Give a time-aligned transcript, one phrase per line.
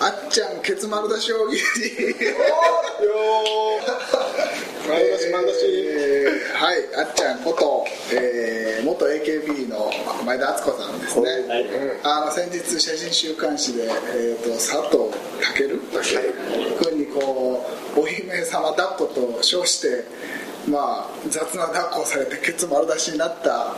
[0.00, 1.60] あっちゃんケツ丸出し大喜利。
[4.88, 5.58] 丸出し丸出し。
[5.66, 7.84] えーはいあっちゃんこと、
[8.14, 9.90] えー元 AKB の
[10.24, 11.66] 前田敦子さんですね、はい。
[12.04, 15.10] あの先日写真週刊誌で、えー、と佐藤
[15.56, 15.70] 健？
[16.82, 17.66] 君にこ
[17.96, 20.04] うお姫様抱っこと称して
[20.68, 23.74] まあ雑な抱っこをされてケツ丸出しになった、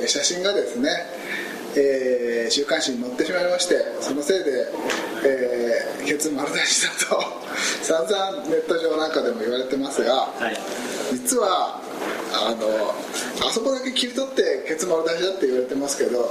[0.00, 0.90] えー写真がですね、
[1.76, 4.66] えー週刊誌に載ってしまいましてそのせいで、
[5.24, 7.22] えーケツ丸出しだと
[7.82, 10.58] 散々ネット上なんかでも言われてますが、はい。
[11.12, 11.80] 実は
[12.32, 12.94] あの
[13.46, 16.30] あそこだけ切り取ってケツ丸出しだって言われてますけど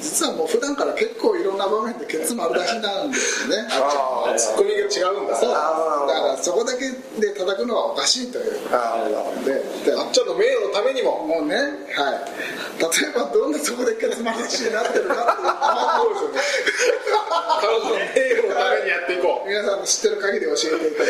[0.00, 3.68] 実はもう普段から結構いろんな場面でケツ丸出しなんですよね。
[3.70, 5.36] ああツッコミが違うんだ。
[5.36, 5.50] そう。
[5.50, 8.52] だあからそこだけで叩くのはおかしいという。
[8.70, 9.06] あ
[9.44, 9.54] で
[9.90, 11.26] であっちゃんの名誉のためにも。
[11.26, 11.66] もうねはい。
[12.78, 15.22] 例えばどんなそこでケツ丸出しになってるかって
[16.02, 16.40] そうですよね。
[17.60, 18.04] 彼女の名
[18.36, 19.48] 誉のためにやっていこう。
[19.48, 21.08] 皆さんの知ってる限り教えていただ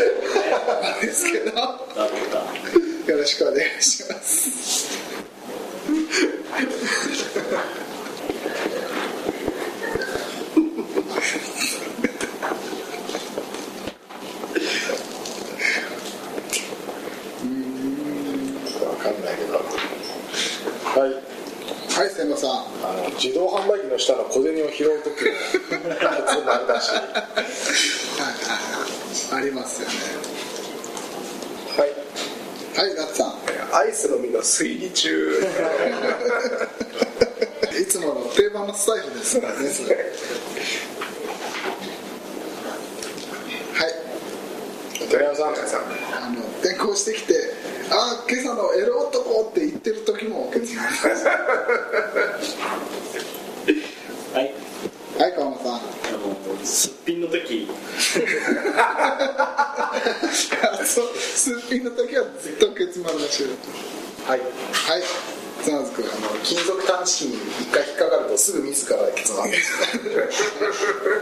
[0.94, 1.52] いてんですけど。
[1.52, 4.98] なるほどよろしくお願いします。
[20.84, 21.12] はい。
[21.94, 22.50] はい千野さん。
[22.50, 25.96] あの自動販売機の下の小銭を拾う時のケ
[26.26, 26.90] ツ丸出し。
[26.90, 27.12] はい
[28.42, 28.58] は
[29.30, 29.42] いはい。
[29.42, 30.35] ありますよね
[32.76, 33.32] はいはいガッツさん。
[33.74, 35.40] アイスの実の推理中。
[37.80, 39.58] いつもの定番のスタイルですからね。
[43.72, 45.08] はい。
[45.08, 45.46] 寺山さん。
[46.26, 47.34] あの転校してきて
[47.90, 51.04] 「ああ今朝のエロ男」って言ってる時もケツ丸出し
[54.34, 54.54] はい
[55.18, 55.84] はい川間さんあの
[56.64, 57.68] すっぴんの時
[60.84, 62.72] そうすっぴんの時はずっと
[64.26, 64.40] はい。
[64.40, 65.02] はい。
[65.62, 69.32] 砂津君あの金属探知機に一回引っかかるとすぐ自らケツ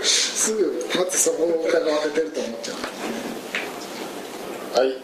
[0.03, 2.75] すぐまずそこを疑われてると思っちゃ
[4.81, 5.01] はい、う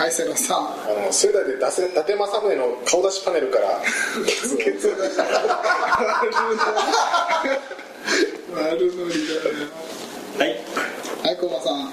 [0.00, 0.58] はい瀬野さん。
[0.58, 0.62] あ
[1.06, 3.80] の仙台で伊達伊達政宗の顔出しパネルから
[4.24, 5.24] ケツを出した
[8.54, 9.12] 丸乗り
[10.38, 10.48] だはい。
[10.48, 10.64] ね
[11.22, 11.92] はい小間さん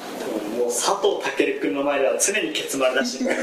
[0.78, 3.38] 佐藤健君の前では常にケツ丸出しはい。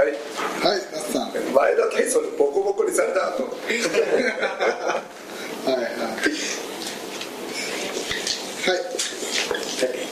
[0.00, 3.42] はい那須さんはい前田大将にボコボコにされた後。
[5.66, 5.86] はいはい。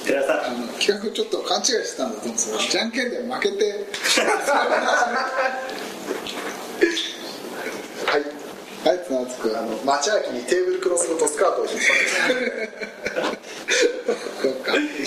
[0.05, 3.87] 寺さあの企画ちょっと勘違いしてたんだと思うんですよじゃんけんで負けて。
[8.05, 8.23] はい。
[8.85, 9.57] はい綱津君。
[9.57, 11.95] あの町秋にテーブルクロスのトスカートを引っ張そっ
[12.37, 12.98] か一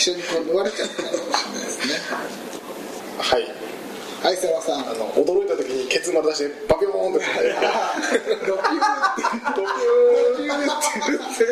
[0.02, 1.94] 緒にこう縫われちゃったかもしれないですね。
[3.20, 3.46] はい。
[4.24, 4.80] はい瀬野さん。
[4.90, 7.26] あの驚いた時にケツ丸出しでバピョーンって
[8.48, 9.22] ドキューって。
[9.56, 11.46] ドキューって。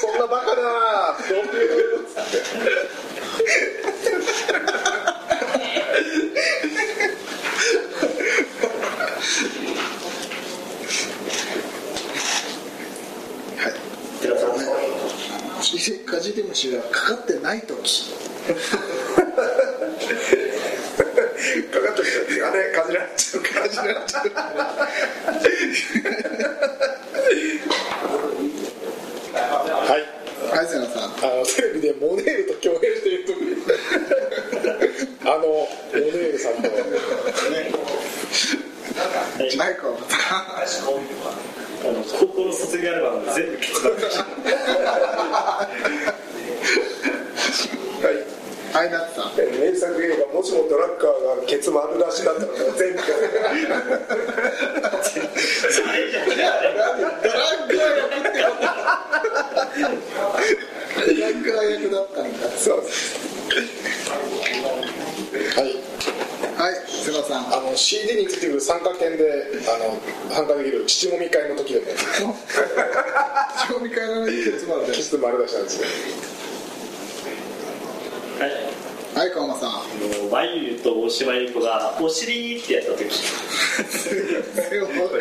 [0.00, 2.42] そんなバカなドピューって
[14.20, 14.50] 寺さん
[15.62, 18.10] カジリムシがかかってない時。
[18.10, 18.54] か
[21.80, 24.28] かってきたあれかじられちゃうかじられちゃう
[29.86, 30.00] はい。
[30.56, 31.02] はい瀬野さん。
[31.04, 33.34] あのテレビでモネールと共演している時。
[35.22, 36.62] あのモネールさんと。
[36.62, 36.74] は
[39.38, 39.50] い。
[39.50, 40.26] 小間さ
[40.90, 44.18] んあの高校の卒業アルバム全部ケツ丸出し
[48.02, 48.14] はい。
[48.72, 48.90] はい。
[48.90, 53.12] ナッツさん名作映画もしもドラッカーがケツ丸出しだったら全部ド
[56.22, 58.62] ラッグー役ってこと
[61.04, 62.76] ドラッグー役だったんだそう
[65.56, 65.66] はい
[66.58, 69.24] はい瀬野さんあの CD についてくる参加券で
[69.66, 69.98] あの
[70.30, 71.86] 参加できる父もみ会の時でも
[73.66, 75.86] 賞味会のケツ丸でケツ丸出しなんですよ。
[78.38, 78.50] はい。
[79.14, 79.70] はい川間さん。
[79.70, 79.72] あ
[80.24, 83.04] の眉と大島優子がお尻ってやった時。
[84.54, 85.16] 全然わか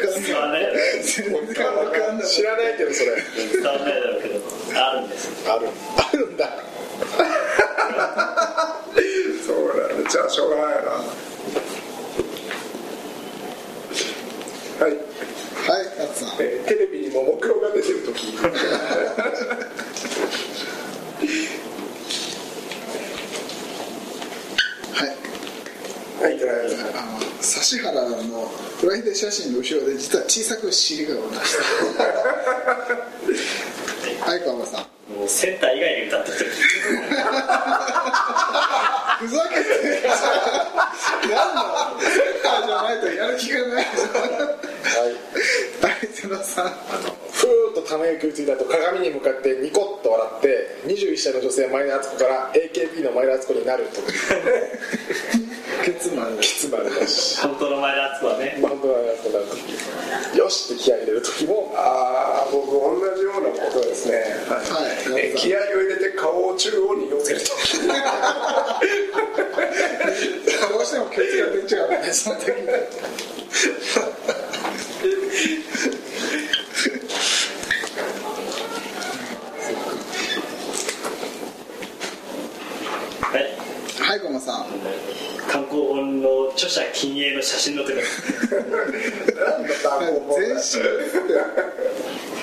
[0.48, 0.66] んない。
[1.04, 2.28] 全然わかんない。
[2.28, 3.16] 知らないけどそれ。
[3.52, 4.40] 伝わらないだろうけど。
[4.76, 5.50] あるんです。
[5.50, 5.68] ある。
[5.98, 6.50] あるんだ。
[9.46, 9.68] そう
[10.04, 11.31] だじゃあしょうがないな
[14.82, 14.92] はい。
[14.94, 15.00] はい
[16.16, 16.30] さん。
[16.42, 18.36] えーテレビにもももクロが出てる時。
[18.38, 18.48] は
[25.06, 26.24] い。
[26.24, 27.20] はいいただきますあの
[27.74, 27.94] 指原
[28.28, 28.48] の
[28.80, 31.56] フライデー写真の後ろで実は小さく尻がおりまし
[31.96, 32.04] た。
[34.32, 34.86] はい川村さん。
[35.14, 36.38] もうセンター以外で歌ってて
[39.20, 39.62] ふざけて
[41.28, 41.56] なん。
[41.56, 41.62] だ
[42.00, 43.84] センターじゃないとやる気がないはい
[45.86, 54.02] はいゼロさんふーっとため息をついた後鏡に向かってニコッと笑って21歳の女性前田敦子から AKB の前田敦子になると。
[55.84, 57.40] ケツマンきつまるだし。
[57.42, 58.58] 本当の前田敦子はね。
[58.62, 59.56] 本当はやっぱなんか
[60.36, 64.62] よしって気合い入れる時もああ僕同じようなことですね、は
[65.18, 65.20] い。
[65.20, 67.48] え気合を入れて顔を中央に寄せると
[70.72, 72.68] どうしてもケツが出ちゃうねその時に
[83.22, 83.46] はい
[84.12, 84.66] はいゴマさん
[85.50, 90.84] 観光本の著者禁煙の写真の時なんだ単語全身。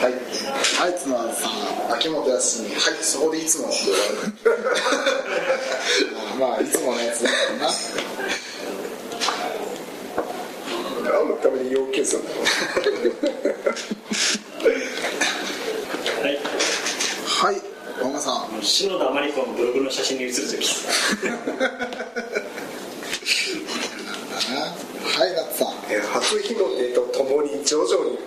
[0.01, 0.13] はい。
[0.15, 0.93] はい。
[0.95, 1.47] 角田さ
[1.93, 4.09] ん秋元康に「はいそこでいつも」と言われ
[6.33, 7.37] るまあいつものやつだか
[11.05, 12.45] らな何のために要求するんだろう
[16.25, 16.39] はい
[17.27, 17.61] はい
[18.03, 18.63] ゴマさん
[19.19, 20.63] 篠田麻里子のブログの写真に写る時は。
[25.27, 25.69] いナツさん。
[25.91, 28.19] え初日の出とともに徐々に。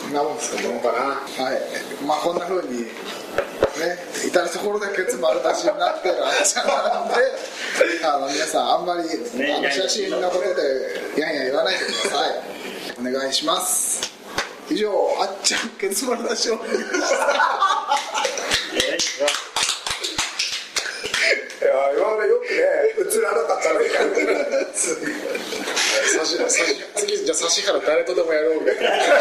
[0.00, 0.98] そんなもんですかどうかな。
[1.44, 1.60] はい。
[2.06, 2.88] まあこんな風にね
[4.26, 7.14] 至る所でケツ丸出しになってるあっちゃんなんで
[8.04, 9.08] あの皆さんあんまり、
[9.38, 12.56] ねあの写真のことでやんや言わないでください。
[12.98, 14.15] お願いします
[14.68, 14.90] 以上
[15.20, 16.54] あっちゃんケツ丸出しを。
[16.54, 16.62] いや
[21.96, 22.58] 今までよくね
[23.16, 23.78] 映らなかったね。
[26.96, 29.15] 次じゃあ指原誰とでもやろうみたいな